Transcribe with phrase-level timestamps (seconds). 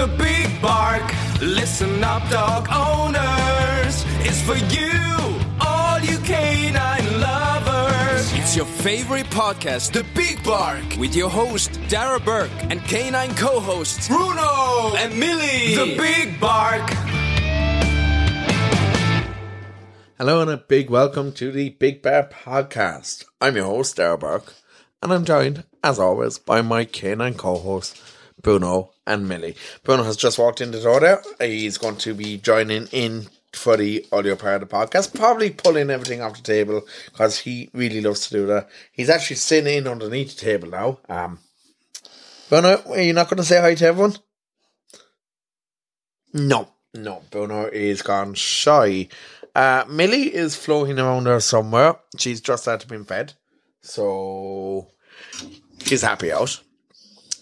[0.00, 1.12] The big bark.
[1.42, 4.02] Listen up, dog owners.
[4.24, 4.90] It's for you,
[5.60, 8.32] all you canine lovers.
[8.32, 13.60] It's your favorite podcast, The Big Bark, with your host, Darragh Burke, and canine co
[13.60, 15.74] hosts, Bruno and Milly.
[15.74, 16.88] The Big Bark.
[20.16, 23.26] Hello and a big welcome to the Big Bark Podcast.
[23.38, 24.54] I'm your host, Darragh Burke,
[25.02, 28.00] and I'm joined, as always, by my canine co-host,
[28.42, 29.56] Bruno and Milly.
[29.84, 31.22] Bruno has just walked in the door there.
[31.40, 35.90] He's going to be joining in for the audio part of the podcast, probably pulling
[35.90, 38.68] everything off the table because he really loves to do that.
[38.92, 40.98] He's actually sitting in underneath the table now.
[41.08, 41.38] Um,
[42.48, 44.16] Bruno, are you not going to say hi to everyone?
[46.32, 47.22] No, no.
[47.30, 49.08] Bruno is gone shy.
[49.54, 51.96] Uh, Milly is floating around there somewhere.
[52.18, 53.32] She's just had to be fed,
[53.82, 54.88] so
[55.82, 56.60] she's happy out.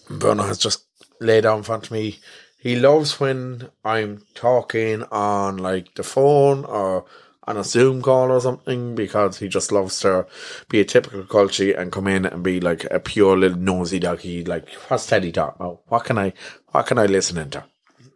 [0.09, 0.85] Bruno has just
[1.19, 2.19] laid down in front of me.
[2.57, 7.05] He loves when I'm talking on like the phone or
[7.49, 10.27] on a Zoom call or something because he just loves to
[10.69, 14.43] be a typical culture and come in and be like a pure little nosy doggy.
[14.45, 15.81] Like, what's Teddy talking about?
[15.87, 16.33] What can I,
[16.67, 17.63] what can I listen into?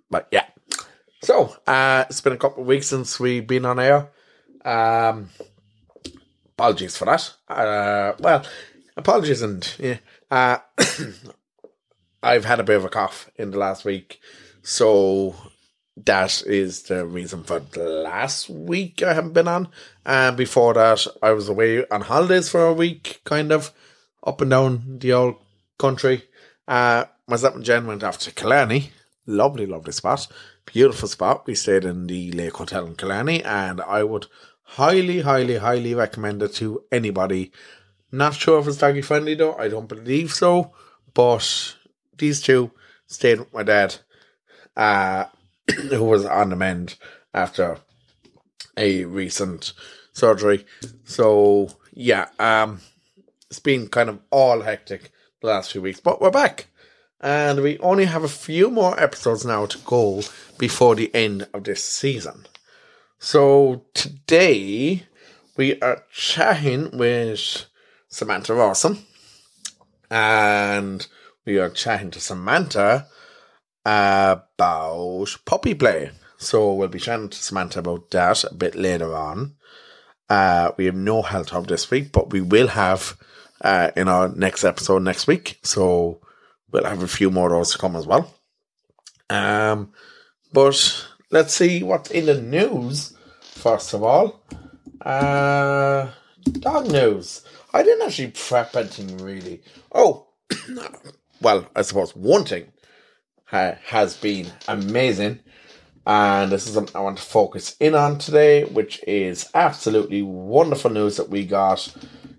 [0.10, 0.46] But yeah.
[1.24, 4.12] So, uh, it's been a couple of weeks since we've been on air.
[4.64, 5.30] Um,
[6.56, 7.34] apologies for that.
[7.48, 8.46] Uh, well,
[8.96, 9.98] apologies and yeah.
[10.30, 10.58] Uh,
[12.24, 14.20] I've had a bit of a cough in the last week,
[14.62, 15.36] so
[15.98, 19.68] that is the reason for the last week I haven't been on.
[20.06, 23.72] And before that, I was away on holidays for a week, kind of
[24.26, 25.36] up and down the old
[25.78, 26.24] country.
[26.68, 28.92] Uh, myself and Jen went off to Killarney.
[29.26, 30.28] Lovely, lovely spot.
[30.66, 31.46] Beautiful spot.
[31.46, 34.28] We stayed in the Lake Hotel in Killarney, and I would
[34.64, 37.52] highly, highly, highly recommend it to anybody.
[38.12, 39.56] Not sure if it's doggy friendly though.
[39.56, 40.74] I don't believe so.
[41.14, 41.76] But
[42.18, 42.72] these two
[43.08, 43.96] stayed with my dad,
[44.76, 45.26] uh,
[45.90, 46.96] who was on the mend
[47.34, 47.80] after
[48.78, 49.74] a recent
[50.14, 50.66] surgery.
[51.04, 52.82] So yeah, um,
[53.50, 55.12] it's been kind of all hectic
[55.42, 56.68] the last few weeks, but we're back.
[57.20, 60.24] And we only have a few more episodes now to go
[60.58, 62.46] before the end of this season.
[63.18, 65.04] So today
[65.56, 67.66] we are chatting with
[68.10, 69.06] Samantha Rawson.
[70.10, 71.08] And
[71.46, 73.08] we are chatting to Samantha
[73.86, 76.12] about puppy play.
[76.38, 79.56] So we'll be chatting to Samantha about that a bit later on.
[80.30, 83.18] Uh, we have no health hub this week, but we will have
[83.62, 85.60] uh, in our next episode next week.
[85.64, 86.22] So
[86.72, 88.34] we'll have a few more those to come as well.
[89.30, 89.94] Um,
[90.52, 94.44] but let's see what's in the news first of all.
[95.02, 96.10] Uh,
[96.60, 97.44] dog news.
[97.74, 99.62] I didn't actually prep anything really.
[99.92, 100.28] Oh,
[101.44, 102.72] well, I suppose one thing
[103.52, 105.40] uh, has been amazing,
[106.08, 110.90] and this is something I want to focus in on today, which is absolutely wonderful
[110.90, 111.94] news that we got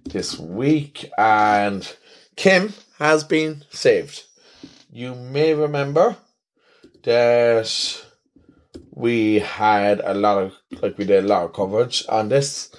[0.04, 1.10] this week.
[1.16, 1.91] And
[2.37, 4.25] Kim has been saved.
[4.91, 6.16] You may remember
[7.04, 8.04] that
[8.93, 12.70] we had a lot of like we did a lot of coverage on this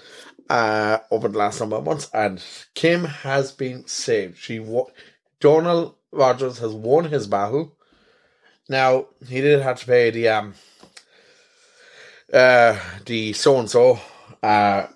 [0.49, 2.41] uh over the last number of months and
[2.73, 4.37] Kim has been saved.
[4.37, 4.87] She wa-
[5.39, 7.75] Donal Rodgers has won his battle.
[8.69, 10.53] Now he did have to pay the um
[12.33, 13.99] uh the so and so
[14.41, 14.87] uh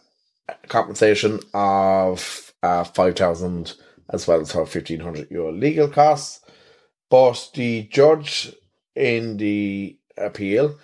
[0.68, 3.76] compensation of uh five thousand
[4.10, 6.42] as well as her fifteen hundred euro legal costs.
[7.10, 8.54] But the judge
[8.96, 10.78] in the appeal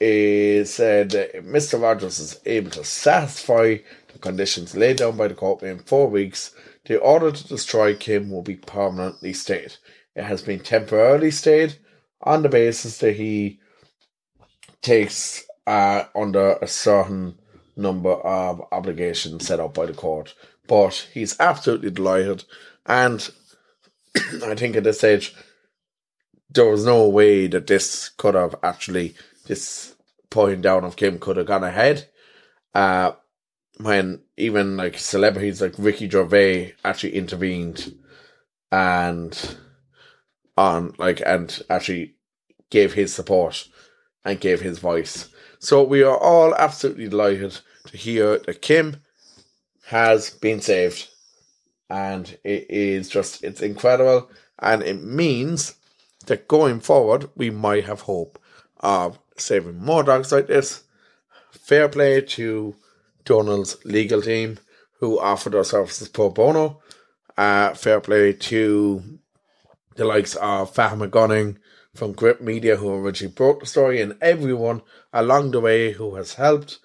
[0.00, 1.80] is said that Mr.
[1.80, 3.78] Rodgers is able to satisfy
[4.12, 6.54] the conditions laid down by the court in four weeks.
[6.86, 9.74] The order to destroy Kim will be permanently stayed.
[10.14, 11.76] It has been temporarily stayed
[12.22, 13.60] on the basis that he
[14.82, 17.38] takes uh, under a certain
[17.76, 20.34] number of obligations set up by the court.
[20.68, 22.44] But he's absolutely delighted,
[22.86, 23.28] and
[24.16, 25.34] I think at this stage
[26.50, 29.14] there was no way that this could have actually
[29.46, 29.94] this
[30.30, 32.08] point down of Kim could have gone ahead.
[32.74, 33.12] Uh,
[33.78, 37.94] when even like celebrities like Ricky Gervais actually intervened
[38.72, 39.56] and
[40.56, 42.14] on like and actually
[42.70, 43.68] gave his support
[44.24, 45.28] and gave his voice.
[45.58, 49.02] So we are all absolutely delighted to hear that Kim
[49.86, 51.08] has been saved.
[51.88, 55.76] And it is just it's incredible and it means
[56.26, 58.38] that going forward we might have hope
[58.80, 60.82] of saving more dogs like this.
[61.52, 62.74] Fair play to
[63.26, 64.58] Donal's legal team
[65.00, 66.80] who offered their services pro bono.
[67.36, 69.18] Uh, fair play to
[69.96, 71.58] the likes of Fahma Gunning
[71.94, 74.80] from Gript Media, who originally broke the story, and everyone
[75.12, 76.78] along the way who has helped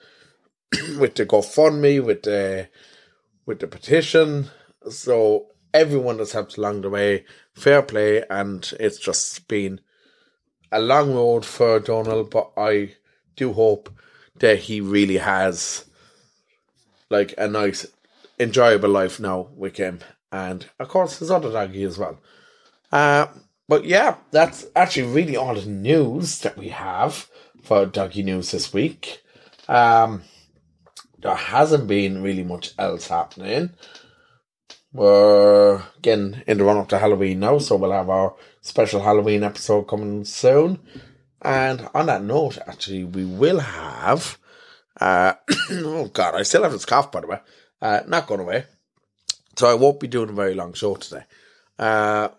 [1.00, 2.68] with the GoFundMe, with the
[3.46, 4.50] with the petition.
[4.90, 9.80] So everyone that's helped along the way, fair play, and it's just been
[10.72, 12.96] a long road for Donald, but I
[13.36, 13.90] do hope
[14.40, 15.86] that he really has
[17.12, 17.86] like a nice,
[18.40, 20.00] enjoyable life now with him,
[20.32, 22.20] and of course his other doggy as well.
[22.92, 23.28] Uh,
[23.68, 27.30] but yeah, that's actually really all the news that we have
[27.64, 29.22] for doggy news this week.
[29.68, 30.24] Um,
[31.20, 33.72] there hasn't been really much else happening.
[34.94, 39.44] We're getting in the run up to Halloween now, so we'll have our special Halloween
[39.44, 40.80] episode coming soon.
[41.42, 44.38] And on that note, actually, we will have.
[45.00, 45.34] Uh,
[45.72, 47.40] oh God, I still have this cough, by the way.
[47.82, 48.66] Uh, not going away.
[49.58, 51.24] So I won't be doing a very long show today.
[51.78, 52.30] Uh,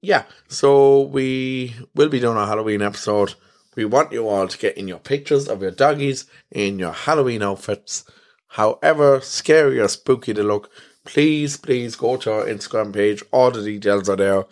[0.00, 3.34] yeah, so we will be doing a Halloween episode.
[3.74, 7.42] We want you all to get in your pictures of your doggies in your Halloween
[7.42, 8.04] outfits.
[8.48, 10.70] However scary or spooky they look,
[11.04, 13.22] please, please go to our Instagram page.
[13.32, 14.44] All the details are there.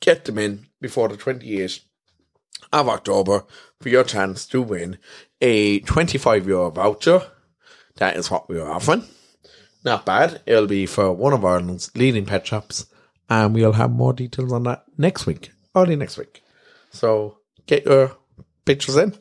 [0.00, 1.80] Get them in before the 28th
[2.72, 3.44] of October
[3.80, 4.98] for your chance to win
[5.40, 7.22] a 25 euro voucher.
[7.96, 9.04] That is what we are offering.
[9.84, 10.42] Not bad.
[10.46, 12.86] It'll be for one of Ireland's leading pet shops,
[13.28, 16.42] and we'll have more details on that next week, early next week.
[16.90, 18.16] So get your
[18.64, 19.14] pictures in,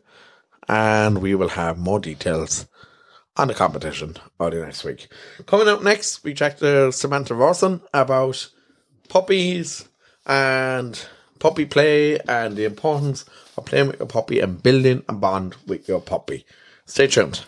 [0.68, 2.68] and we will have more details
[3.38, 5.08] on the competition early next week.
[5.46, 8.50] Coming up next, we check the Samantha Rawson about
[9.08, 9.88] puppies
[10.26, 11.02] and
[11.40, 13.26] puppy play and the importance
[13.58, 16.46] of playing with your puppy and building a bond with your puppy.
[16.86, 17.46] Stay tuned.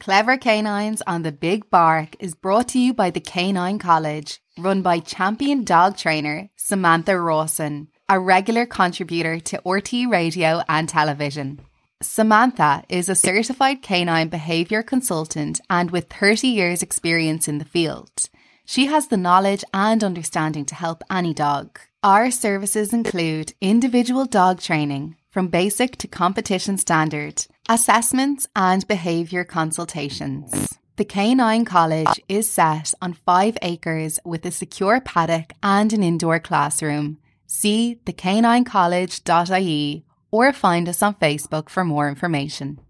[0.00, 4.82] Clever Canines on the Big Bark is brought to you by the Canine College, run
[4.82, 11.60] by champion dog trainer Samantha Rawson, a regular contributor to RTÉ radio and television.
[12.02, 18.28] Samantha is a certified canine behaviour consultant and with 30 years' experience in the field.
[18.72, 21.78] She has the knowledge and understanding to help any dog.
[22.02, 30.78] Our services include individual dog training, from basic to competition standard, assessments, and behaviour consultations.
[30.96, 36.40] The Canine College is set on five acres with a secure paddock and an indoor
[36.40, 37.18] classroom.
[37.46, 42.80] See thecaninecollege.ie or find us on Facebook for more information.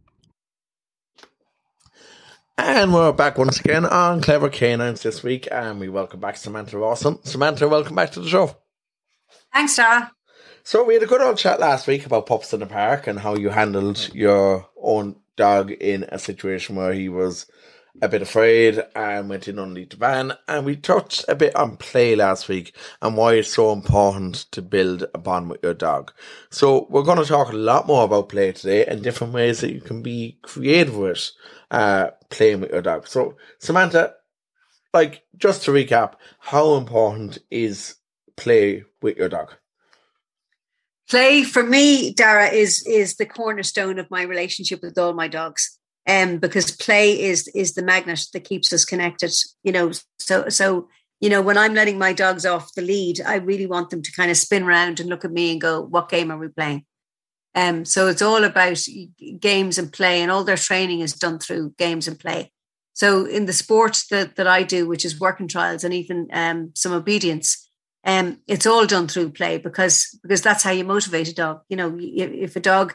[2.58, 6.76] And we're back once again on Clever Canines this week, and we welcome back Samantha
[6.76, 7.18] Rawson.
[7.24, 8.54] Samantha, welcome back to the show.
[9.54, 10.12] Thanks, Tara.
[10.62, 13.18] So we had a good old chat last week about pups in the park and
[13.18, 17.46] how you handled your own dog in a situation where he was
[18.00, 20.32] a bit afraid and went in on the van.
[20.48, 24.62] And we touched a bit on play last week and why it's so important to
[24.62, 26.12] build a bond with your dog.
[26.50, 29.72] So we're going to talk a lot more about play today and different ways that
[29.72, 31.30] you can be creative with
[31.70, 33.06] uh, playing with your dog.
[33.06, 34.14] So Samantha,
[34.94, 37.96] like just to recap, how important is
[38.36, 39.54] play with your dog?
[41.10, 45.78] Play for me, Darragh, is is the cornerstone of my relationship with all my dogs.
[46.08, 49.32] Um, because play is is the magnet that keeps us connected.
[49.62, 50.88] You know, so so
[51.20, 54.12] you know when I'm letting my dogs off the lead, I really want them to
[54.12, 56.84] kind of spin around and look at me and go, "What game are we playing?"
[57.54, 58.78] Um, so it's all about
[59.38, 62.50] games and play, and all their training is done through games and play.
[62.94, 66.72] So in the sports that that I do, which is working trials and even um,
[66.74, 67.68] some obedience,
[68.04, 71.60] um, it's all done through play because because that's how you motivate a dog.
[71.68, 72.94] You know, if a dog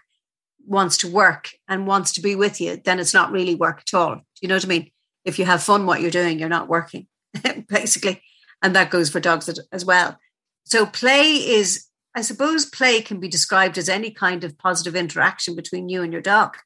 [0.67, 3.97] wants to work and wants to be with you, then it's not really work at
[3.97, 4.15] all.
[4.15, 4.91] Do you know what I mean?
[5.25, 7.07] If you have fun what you're doing, you're not working,
[7.67, 8.21] basically,
[8.61, 10.17] and that goes for dogs as well.
[10.65, 15.55] So play is, I suppose, play can be described as any kind of positive interaction
[15.55, 16.57] between you and your dog.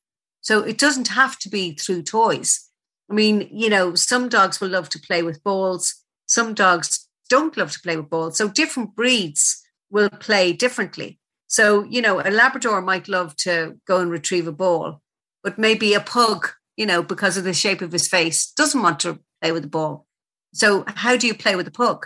[0.41, 2.67] So it doesn't have to be through toys.
[3.09, 5.95] I mean, you know, some dogs will love to play with balls.
[6.25, 8.37] Some dogs don't love to play with balls.
[8.37, 11.19] So different breeds will play differently.
[11.51, 15.01] So, you know, a Labrador might love to go and retrieve a ball,
[15.43, 19.01] but maybe a pug, you know, because of the shape of his face, doesn't want
[19.01, 20.07] to play with the ball.
[20.53, 22.05] So, how do you play with a pug?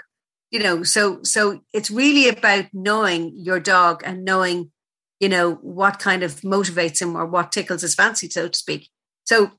[0.49, 4.71] You know, so so it's really about knowing your dog and knowing,
[5.19, 8.89] you know, what kind of motivates him or what tickles his fancy, so to speak.
[9.25, 9.51] So,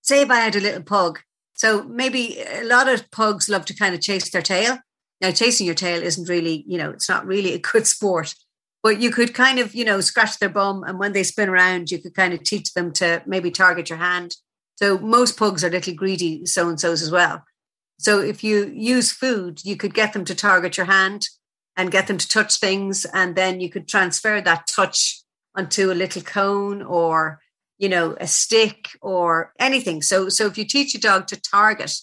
[0.00, 1.20] say if I had a little pug,
[1.54, 4.80] so maybe a lot of pugs love to kind of chase their tail.
[5.20, 8.34] Now, chasing your tail isn't really, you know, it's not really a good sport,
[8.82, 10.82] but you could kind of, you know, scratch their bum.
[10.84, 13.98] And when they spin around, you could kind of teach them to maybe target your
[13.98, 14.36] hand.
[14.76, 17.44] So most pugs are little greedy so and so's as well.
[17.98, 21.28] So if you use food, you could get them to target your hand
[21.76, 23.04] and get them to touch things.
[23.04, 25.22] And then you could transfer that touch
[25.54, 27.40] onto a little cone or,
[27.78, 30.02] you know, a stick or anything.
[30.02, 31.94] So, so if you teach a dog to target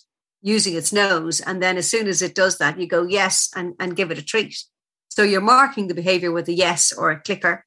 [0.42, 3.74] using its nose, and then as soon as it does that, you go yes and,
[3.80, 4.64] and give it a treat.
[5.10, 7.66] So you're marking the behavior with a yes or a clicker.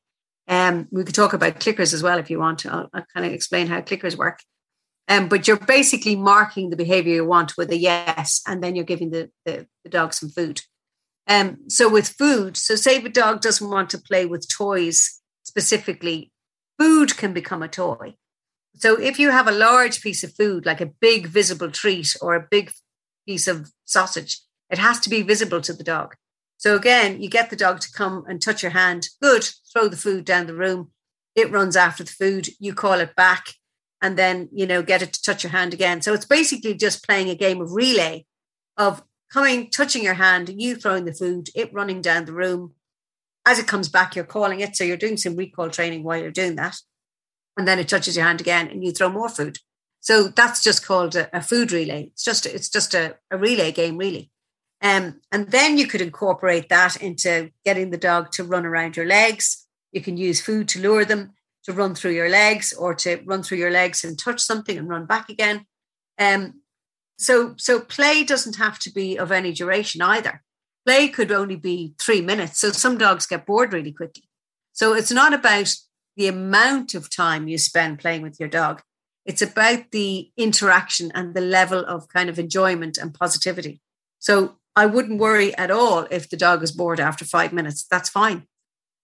[0.48, 2.64] Um, we could talk about clickers as well if you want.
[2.66, 4.40] I'll, I'll kind of explain how clickers work.
[5.08, 8.84] Um, but you're basically marking the behavior you want with a yes, and then you're
[8.84, 10.62] giving the, the, the dog some food.
[11.26, 16.32] Um, so with food, so say a dog doesn't want to play with toys specifically,
[16.78, 18.14] food can become a toy.
[18.76, 22.34] So if you have a large piece of food, like a big visible treat or
[22.34, 22.72] a big
[23.26, 26.14] piece of sausage, it has to be visible to the dog.
[26.62, 29.08] So again, you get the dog to come and touch your hand.
[29.20, 30.92] Good, throw the food down the room.
[31.34, 32.50] It runs after the food.
[32.60, 33.54] You call it back
[34.00, 36.02] and then, you know, get it to touch your hand again.
[36.02, 38.26] So it's basically just playing a game of relay
[38.76, 39.02] of
[39.32, 42.74] coming, touching your hand, you throwing the food, it running down the room.
[43.44, 44.76] As it comes back, you're calling it.
[44.76, 46.76] So you're doing some recall training while you're doing that.
[47.56, 49.58] And then it touches your hand again and you throw more food.
[49.98, 52.10] So that's just called a, a food relay.
[52.12, 54.31] It's just it's just a, a relay game, really.
[54.82, 59.06] Um, and then you could incorporate that into getting the dog to run around your
[59.06, 59.66] legs.
[59.92, 61.32] You can use food to lure them
[61.64, 64.88] to run through your legs or to run through your legs and touch something and
[64.88, 65.66] run back again.
[66.18, 66.62] Um,
[67.16, 70.42] so, so play doesn't have to be of any duration either.
[70.84, 72.58] Play could only be three minutes.
[72.58, 74.24] So some dogs get bored really quickly.
[74.72, 75.72] So it's not about
[76.16, 78.82] the amount of time you spend playing with your dog.
[79.24, 83.80] It's about the interaction and the level of kind of enjoyment and positivity.
[84.18, 87.84] So I wouldn't worry at all if the dog is bored after five minutes.
[87.84, 88.46] That's fine.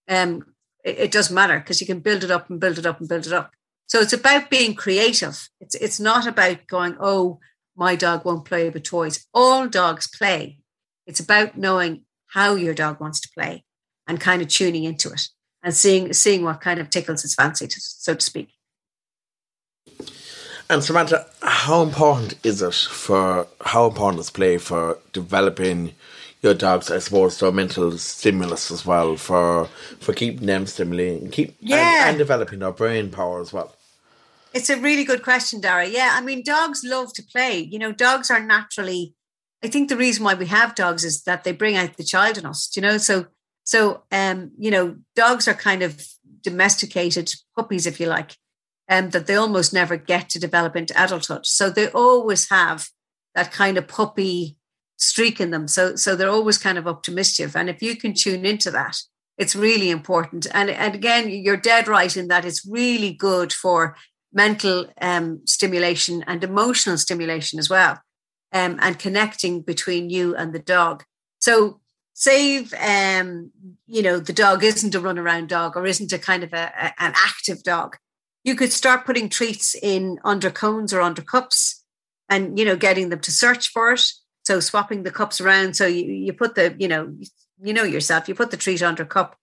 [0.07, 2.99] Um, it, it doesn't matter because you can build it up and build it up
[2.99, 3.51] and build it up.
[3.87, 5.49] So it's about being creative.
[5.59, 7.39] It's it's not about going, oh,
[7.75, 9.25] my dog won't play with toys.
[9.33, 10.59] All dogs play.
[11.07, 13.63] It's about knowing how your dog wants to play
[14.07, 15.29] and kind of tuning into it
[15.63, 18.53] and seeing seeing what kind of tickles its fancy, to, so to speak.
[20.69, 25.93] And Samantha, how important is it for how important is play for developing
[26.41, 26.91] your dogs?
[26.91, 29.65] I suppose their mental stimulus as well for
[29.99, 32.01] for keeping them stimulating, keep Yeah.
[32.01, 33.75] and, and developing their brain power as well.
[34.53, 35.91] It's a really good question, Darragh.
[35.91, 37.59] Yeah, I mean, dogs love to play.
[37.59, 39.15] You know, dogs are naturally.
[39.63, 42.37] I think the reason why we have dogs is that they bring out the child
[42.37, 42.69] in us.
[42.75, 43.25] You know, so
[43.63, 46.03] so um, you know, dogs are kind of
[46.43, 48.35] domesticated puppies, if you like,
[48.89, 51.45] um, that they almost never get to develop into adulthood.
[51.45, 52.87] So they always have
[53.35, 54.57] that kind of puppy
[54.97, 55.67] streak in them.
[55.67, 57.55] So so they're always kind of up to mischief.
[57.55, 58.97] And if you can tune into that,
[59.37, 60.47] it's really important.
[60.53, 63.95] And and again, you're dead right in that it's really good for
[64.33, 67.99] mental um, stimulation and emotional stimulation as well,
[68.53, 71.03] um, and connecting between you and the dog.
[71.39, 71.79] So,
[72.13, 73.51] save um,
[73.87, 76.71] you know the dog isn't a run around dog or isn't a kind of a,
[76.77, 77.95] a, an active dog.
[78.43, 81.83] You could start putting treats in under cones or under cups,
[82.29, 84.03] and you know getting them to search for it.
[84.43, 85.75] So swapping the cups around.
[85.75, 87.13] So you you put the you know
[87.61, 88.27] you know yourself.
[88.27, 89.37] You put the treat under a cup,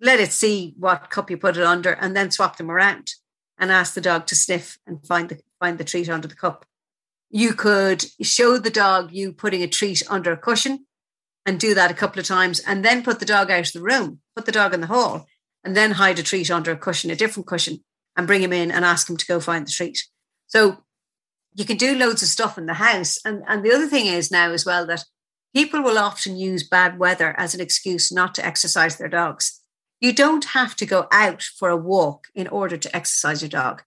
[0.00, 3.12] let it see what cup you put it under, and then swap them around
[3.58, 6.66] and ask the dog to sniff and find the find the treat under the cup.
[7.30, 10.86] You could show the dog you putting a treat under a cushion
[11.46, 13.80] and do that a couple of times and then put the dog out of the
[13.80, 15.26] room, put the dog in the hall,
[15.64, 17.82] and then hide a treat under a cushion, a different cushion,
[18.16, 20.04] and bring him in and ask him to go find the treat.
[20.46, 20.84] So
[21.54, 23.18] you can do loads of stuff in the house.
[23.24, 25.04] And, and the other thing is now as well that
[25.54, 29.60] people will often use bad weather as an excuse not to exercise their dogs.
[30.00, 33.82] You don't have to go out for a walk in order to exercise your dog.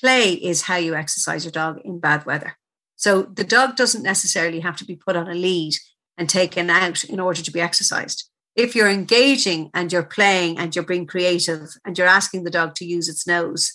[0.00, 2.56] Play is how you exercise your dog in bad weather.
[2.96, 5.74] So the dog doesn't necessarily have to be put on a lead
[6.16, 8.30] and taken out in order to be exercised.
[8.56, 12.74] If you're engaging and you're playing and you're being creative and you're asking the dog
[12.76, 13.72] to use its nose,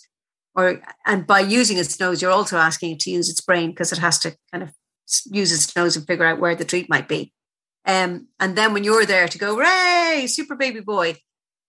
[0.56, 3.92] or and by using its nose, you're also asking it to use its brain because
[3.92, 4.74] it has to kind of
[5.28, 7.32] use its nose and figure out where the treat might be.
[7.86, 11.18] Um, and then when you're there to go, Ray, super baby boy,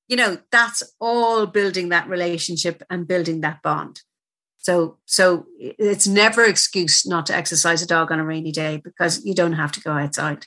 [0.08, 4.02] you know, that's all building that relationship and building that bond.
[4.58, 9.24] So, so it's never excuse not to exercise a dog on a rainy day because
[9.24, 10.46] you don't have to go outside.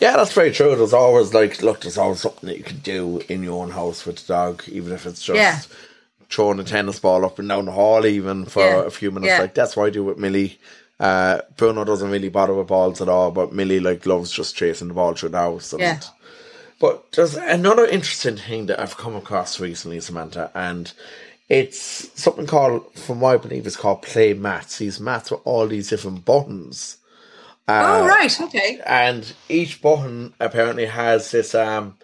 [0.00, 0.76] Yeah, that's very true.
[0.76, 4.04] There's always like, look, there's always something that you can do in your own house
[4.04, 5.60] with the dog, even if it's just Yeah.
[6.28, 8.84] throwing a tennis ball up and down the hall, even for Yeah.
[8.84, 9.28] a few minutes.
[9.30, 9.40] Yeah.
[9.40, 10.58] Like that's what I do with Milly.
[11.00, 14.88] Uh, Bruno doesn't really bother with balls at all, but Milly like loves just chasing
[14.88, 15.72] the ball through the house.
[15.72, 16.00] And, Yeah.
[16.78, 20.92] But there's another interesting thing that I've come across recently, Samantha, and
[21.48, 24.76] it's something called, from what I believe, it's called play mats.
[24.78, 26.98] These mats with all these different buttons
[27.68, 28.80] Uh, oh right, okay.
[28.86, 31.96] And each button apparently has this um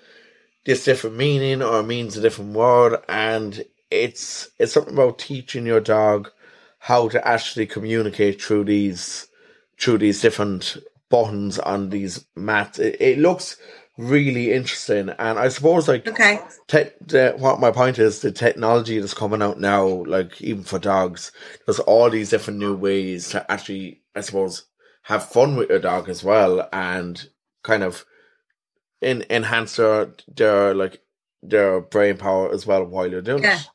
[0.65, 5.81] this different meaning or means a different word, and it's it's something about teaching your
[5.81, 6.31] dog
[6.81, 9.29] how to actually communicate through these
[9.81, 10.79] through these different
[11.11, 12.79] buttons on these mats.
[12.79, 13.57] It, it looks
[13.99, 16.41] really interesting, and I suppose like Okay.
[16.69, 20.79] te- the, what my point is the technology that's coming out now, like even for
[20.79, 21.33] dogs,
[21.67, 24.65] there's all these different new ways to actually, I suppose,
[25.03, 27.29] have fun with your dog as well, and
[27.63, 28.05] kind of
[29.01, 31.01] in, enhance their their like
[31.43, 33.59] their brain power as well while you're doing Yeah.
[33.59, 33.69] it.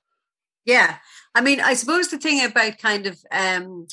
[0.65, 0.97] Yeah.
[1.35, 3.87] I mean, I suppose the thing about kind of um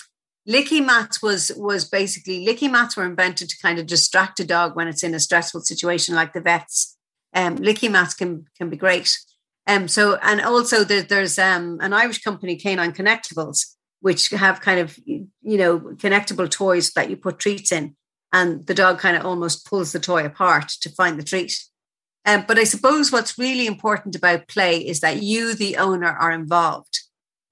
[0.48, 4.76] licky mats was was basically licky mats were invented to kind of distract a dog
[4.76, 6.96] when it's in a stressful situation like the vets.
[7.34, 9.18] Um licky mats can can be great.
[9.66, 13.73] Um so and also there, there's um an Irish company, Canine Connectables,
[14.04, 17.96] which have kind of you know connectable toys that you put treats in
[18.34, 21.56] and the dog kind of almost pulls the toy apart to find the treat.
[22.26, 26.32] Um, but I suppose what's really important about play is that you, the owner, are
[26.32, 27.00] involved.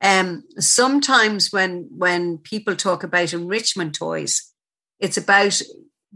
[0.03, 4.53] Um, sometimes when when people talk about enrichment toys,
[4.99, 5.63] it's about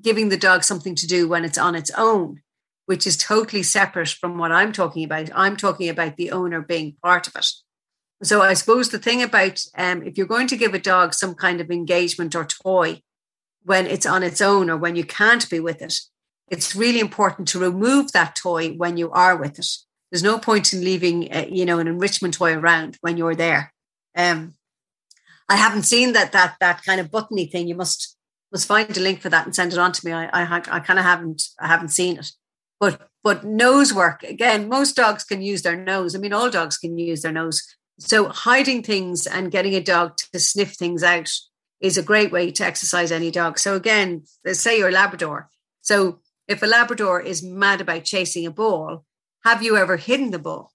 [0.02, 2.42] giving the dog something to do when it's on its own,
[2.84, 5.30] which is totally separate from what I'm talking about.
[5.34, 7.46] I'm talking about the owner being part of it.
[8.22, 11.34] So I suppose the thing about um, if you're going to give a dog some
[11.34, 13.02] kind of engagement or toy
[13.64, 15.94] when it's on its own or when you can't be with it,
[16.48, 19.68] it's really important to remove that toy when you are with it.
[20.10, 23.72] There's no point in leaving, uh, you know, an enrichment toy around when you're there.
[24.16, 24.54] Um,
[25.48, 27.68] I haven't seen that that that kind of buttony thing.
[27.68, 28.16] You must
[28.52, 30.12] must find a link for that and send it on to me.
[30.12, 32.30] I I, I kind of haven't I haven't seen it.
[32.80, 34.68] But but nose work again.
[34.68, 36.14] Most dogs can use their nose.
[36.14, 37.62] I mean, all dogs can use their nose.
[37.98, 41.30] So hiding things and getting a dog to sniff things out
[41.80, 43.58] is a great way to exercise any dog.
[43.58, 45.50] So again, let's say you're a Labrador.
[45.82, 49.04] So if a Labrador is mad about chasing a ball,
[49.44, 50.72] have you ever hidden the ball?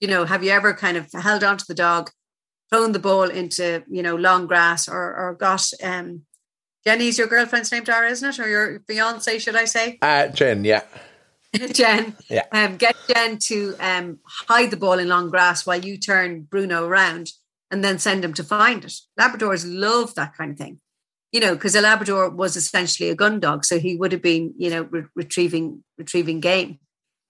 [0.00, 2.10] You know, have you ever kind of held onto the dog,
[2.70, 6.22] thrown the ball into, you know, long grass or or got um
[6.84, 8.38] Jenny's your girlfriend's name, Darragh, isn't it?
[8.38, 9.98] Or your fiance, should I say?
[10.00, 10.82] Uh, Jen, yeah.
[11.72, 12.16] Jen.
[12.28, 12.44] Yeah.
[12.52, 16.84] Um, get Jen to um, hide the ball in long grass while you turn Bruno
[16.84, 17.32] around
[17.70, 18.94] and then send him to find it.
[19.18, 20.80] Labradors love that kind of thing,
[21.32, 24.54] you know, because a Labrador was essentially a gun dog, so he would have been,
[24.56, 26.78] you know, re- retrieving retrieving game.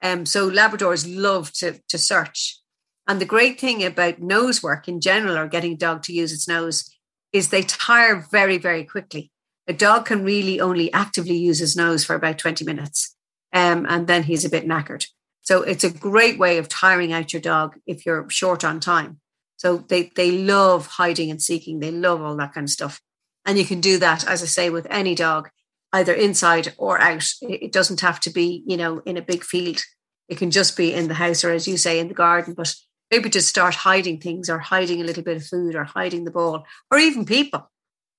[0.02, 2.60] Um, so Labradors love to to search.
[3.08, 6.32] And the great thing about nose work in general, or getting a dog to use
[6.32, 6.94] its nose,
[7.32, 9.30] is they tire very very quickly.
[9.66, 13.16] A dog can really only actively use his nose for about twenty minutes
[13.52, 15.06] um, and then he's a bit knackered.
[15.40, 19.20] So it's a great way of tiring out your dog if you're short on time.
[19.56, 21.80] So they they love hiding and seeking.
[21.80, 23.00] They love all that kind of stuff,
[23.44, 25.50] and you can do that, as I say, with any dog,
[25.92, 27.26] either inside or out.
[27.42, 29.80] It doesn't have to be, you know, in a big field.
[30.28, 32.54] It can just be in the house or, as you say, in the garden.
[32.54, 32.74] But
[33.10, 36.30] maybe just start hiding things, or hiding a little bit of food, or hiding the
[36.30, 37.70] ball, or even people.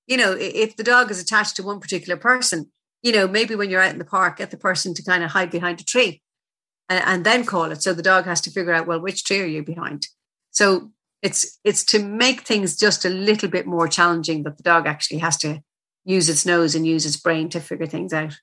[0.08, 3.70] You know, if the dog is attached to one particular person, you know, maybe when
[3.70, 6.22] you're out in the park, get the person to kind of hide behind a tree
[6.90, 7.82] and, and then call it.
[7.82, 10.08] So the dog has to figure out, well, which tree are you behind?
[10.52, 14.88] So it's it's to make things just a little bit more challenging, that the dog
[14.88, 15.62] actually has to
[16.04, 18.40] use its nose and use its brain to figure things out.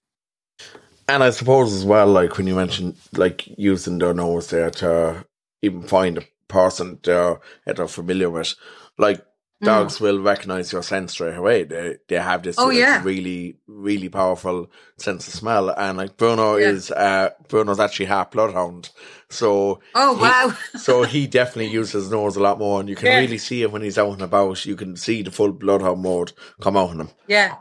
[1.09, 5.25] And I suppose as well, like when you mentioned like using their nose there to
[5.63, 8.55] even find a person they're that they're familiar with,
[8.97, 9.25] like
[9.63, 9.67] Mm.
[9.67, 11.65] dogs will recognize your scent straight away.
[11.65, 13.03] They they have this Oh, yeah.
[13.03, 15.71] really really powerful sense of smell.
[15.71, 16.69] And like Bruno Yeah.
[16.69, 18.91] is uh Bruno's actually half bloodhound,
[19.31, 20.57] so Oh he- wow!
[20.79, 23.19] so he definitely uses his nose a lot more, and you can Yeah.
[23.19, 24.65] really see him when he's out and about.
[24.65, 27.11] You can see the full bloodhound mode come out in him.
[27.27, 27.57] Yeah.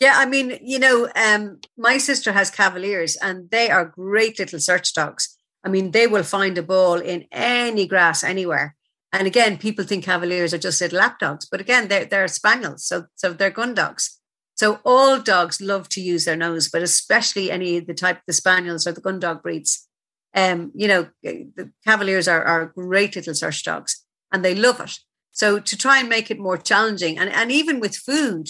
[0.00, 4.58] Yeah, I mean, you know, um, my sister has Cavaliers and they are great little
[4.60, 5.36] search dogs.
[5.62, 8.76] I mean, they will find a ball in any grass anywhere.
[9.12, 12.86] And again, people think Cavaliers are just little lap dogs, but again, they're, they're spaniels,
[12.86, 14.20] so so they're gun dogs.
[14.54, 18.32] So all dogs love to use their nose, but especially any of the type, the
[18.32, 19.88] spaniels or the gun dog breeds.
[20.36, 24.92] Um, you know, the Cavaliers are, are great little search dogs, and they love it.
[25.32, 28.48] So to try and make it more challenging, and, and even with food,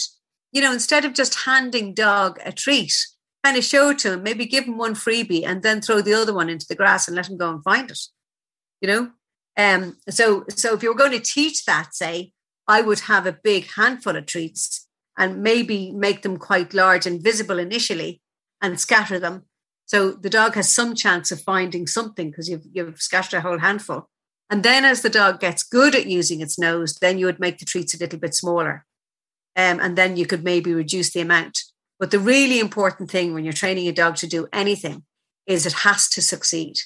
[0.52, 2.92] you know, instead of just handing dog a treat,
[3.44, 6.14] kind of show it to him, maybe give him one freebie and then throw the
[6.14, 8.00] other one into the grass and let him go and find it.
[8.80, 9.10] You know?
[9.56, 12.32] Um, so so if you were going to teach that, say,
[12.66, 14.86] I would have a big handful of treats
[15.18, 18.20] and maybe make them quite large and visible initially
[18.62, 19.44] and scatter them.
[19.86, 23.58] So the dog has some chance of finding something because you've you've scattered a whole
[23.58, 24.08] handful.
[24.48, 27.58] And then as the dog gets good at using its nose, then you would make
[27.58, 28.84] the treats a little bit smaller
[29.56, 31.64] um, and then you could maybe reduce the amount.
[31.98, 35.04] But the really important thing when you're training a dog to do anything
[35.46, 36.78] is it has to succeed.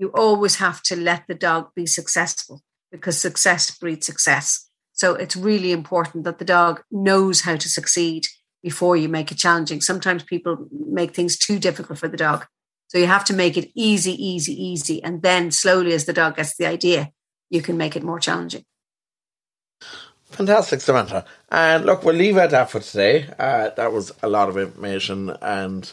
[0.00, 4.66] You always have to let the dog be successful because success breeds success.
[4.94, 8.26] So it's really important that the dog knows how to succeed
[8.62, 9.82] before you make it challenging.
[9.82, 12.46] Sometimes people make things too difficult for the dog.
[12.88, 15.04] So you have to make it easy, easy, easy.
[15.04, 17.10] And then slowly, as the dog gets the idea,
[17.50, 18.64] you can make it more challenging.
[20.30, 21.26] Fantastic, Samantha.
[21.50, 23.28] And look, we'll leave it at that for today.
[23.38, 25.92] Uh, that was a lot of information and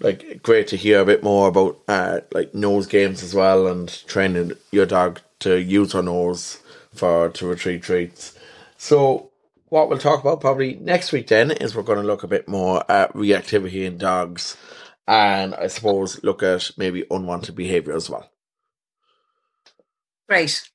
[0.00, 3.88] like great to hear a bit more about uh, like nose games as well and
[4.06, 6.60] training your dog to use her nose
[6.94, 8.38] for to retrieve treats.
[8.76, 9.30] So
[9.68, 12.48] what we'll talk about probably next week then is we're going to look a bit
[12.48, 14.56] more at reactivity in dogs
[15.06, 18.30] and I suppose look at maybe unwanted behaviour as well.
[20.28, 20.68] Great.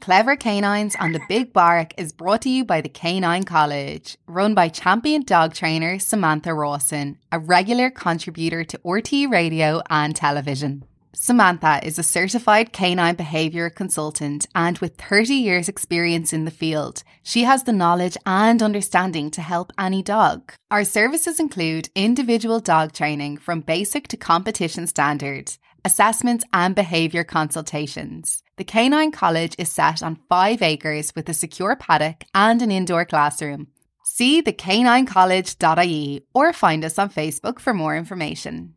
[0.00, 4.54] Clever Canines on the Big Bark is brought to you by the Canine College, run
[4.54, 10.84] by champion dog trainer Samantha Rawson, a regular contributor to RTÉ radio and television.
[11.14, 17.02] Samantha is a certified canine behaviour consultant and with 30 years' experience in the field,
[17.24, 20.52] she has the knowledge and understanding to help any dog.
[20.70, 28.44] Our services include individual dog training from basic to competition standards, assessments and behaviour consultations.
[28.58, 33.04] The Canine College is set on five acres with a secure paddock and an indoor
[33.04, 33.68] classroom.
[34.02, 38.74] See the thecaninecollege.ie or find us on Facebook for more information.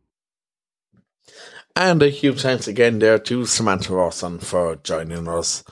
[1.74, 5.64] And a huge thanks again there to Samantha Rawson for joining us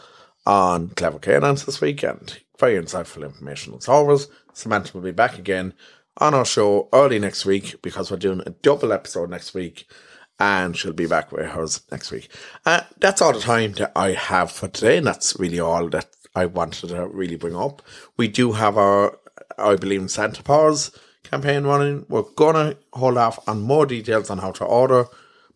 [0.44, 2.40] on Clever Canines this weekend.
[2.59, 4.27] Very insightful information as always.
[4.55, 5.73] Samantha will be back again
[6.16, 9.87] on our show early next week because we're doing a double episode next week
[10.40, 12.29] and she'll be back with hers next week.
[12.66, 16.07] Uh, that's all the time that I have for today, and that's really all that
[16.35, 17.83] I wanted to really bring up.
[18.16, 19.18] We do have our
[19.59, 20.90] I Believe in Santa Paws
[21.22, 22.07] campaign running.
[22.09, 25.07] We're going to hold off on more details on how to order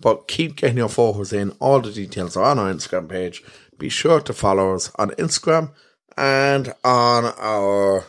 [0.00, 1.50] but keep getting your photos in.
[1.60, 3.42] All the details are on our Instagram page.
[3.78, 5.70] Be sure to follow us on Instagram
[6.16, 8.04] and on our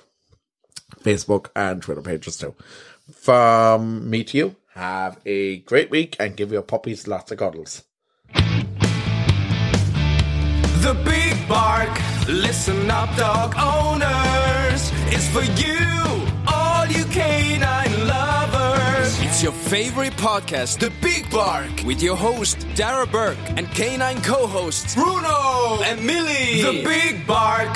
[1.00, 2.56] Facebook and Twitter pages too.
[3.12, 7.84] From me to you, have a great week and give your puppies lots of cuddles.
[10.86, 14.92] The Big Bark, listen up, dog owners.
[15.08, 19.20] It's for you, all you canine lovers.
[19.22, 24.46] It's your favorite podcast, The Big Bark, with your host, Darragh Burke, and canine co
[24.46, 26.62] hosts, Bruno and Milly.
[26.62, 27.76] The Big Bark,